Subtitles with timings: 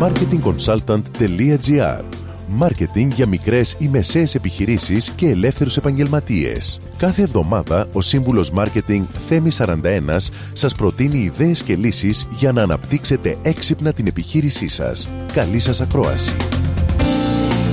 [0.00, 2.04] marketingconsultant.gr
[2.50, 6.80] Μάρκετινγκ για μικρές ή μεσαίες επιχειρήσεις και ελεύθερους επαγγελματίες.
[6.96, 9.76] Κάθε εβδομάδα ο σύμβουλος Μάρκετινγκ Θέμη 41
[10.52, 15.08] σας προτείνει ιδέες και λύσεις για να αναπτύξετε έξυπνα την επιχείρησή σας.
[15.32, 16.36] Καλή σας ακρόαση.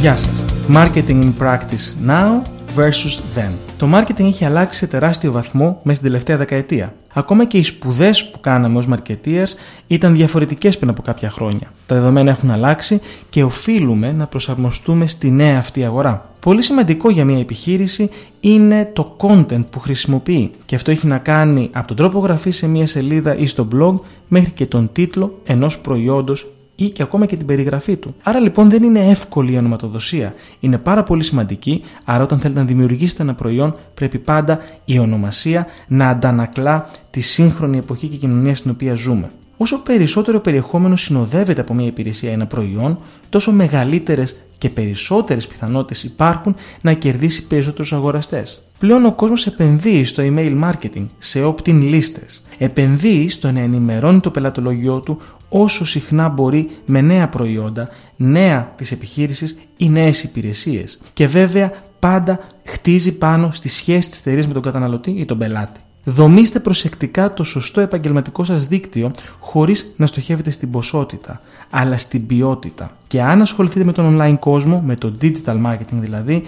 [0.00, 0.44] Γεια σας.
[0.68, 2.42] Marketing in practice now
[2.76, 3.50] versus then.
[3.78, 6.94] Το marketing έχει αλλάξει σε τεράστιο βαθμό μέσα στην τελευταία δεκαετία.
[7.12, 9.48] Ακόμα και οι σπουδές που κάναμε ως marketeers
[9.86, 11.72] ήταν διαφορετικές πριν από κάποια χρόνια.
[11.86, 16.30] Τα δεδομένα έχουν αλλάξει και οφείλουμε να προσαρμοστούμε στη νέα αυτή αγορά.
[16.40, 18.10] Πολύ σημαντικό για μια επιχείρηση
[18.40, 22.68] είναι το content που χρησιμοποιεί και αυτό έχει να κάνει από τον τρόπο γραφής σε
[22.68, 23.94] μια σελίδα ή στο blog
[24.28, 26.52] μέχρι και τον τίτλο ενός προϊόντος
[26.84, 28.14] ή και ακόμα και την περιγραφή του.
[28.22, 30.34] Άρα λοιπόν δεν είναι εύκολη η ονοματοδοσία.
[30.60, 35.66] Είναι πάρα πολύ σημαντική, άρα όταν θέλετε να δημιουργήσετε ένα προϊόν πρέπει πάντα η ονομασία
[35.88, 39.30] να αντανακλά τη σύγχρονη εποχή και κοινωνία στην οποία ζούμε.
[39.56, 46.02] Όσο περισσότερο περιεχόμενο συνοδεύεται από μια υπηρεσία ή ένα προϊόν, τόσο μεγαλύτερες και περισσότερες πιθανότητες
[46.02, 48.62] υπάρχουν να κερδίσει περισσότερους αγοραστές.
[48.78, 52.42] Πλέον ο κόσμος επενδύει στο email marketing, σε opt-in λίστες.
[52.58, 55.20] Επενδύει στο να ενημερώνει το πελατολογιό του
[55.52, 61.00] όσο συχνά μπορεί με νέα προϊόντα, νέα της επιχείρησης ή νέες υπηρεσίες.
[61.12, 65.80] Και βέβαια πάντα χτίζει πάνω στη σχέση της εταιρείας με τον καταναλωτή ή τον πελάτη.
[66.04, 72.96] Δομήστε προσεκτικά το σωστό επαγγελματικό σας δίκτυο χωρίς να στοχεύετε στην ποσότητα, αλλά στην ποιότητα.
[73.06, 76.42] Και αν ασχοληθείτε με τον online κόσμο, με το digital marketing δηλαδή,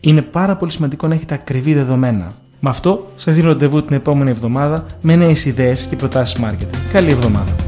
[0.00, 2.32] είναι πάρα πολύ σημαντικό να έχετε ακριβή δεδομένα.
[2.60, 6.76] Με αυτό σας δίνω ραντεβού την επόμενη εβδομάδα με νέες ιδέες και προτάσεις marketing.
[6.92, 7.67] Καλή εβδομάδα!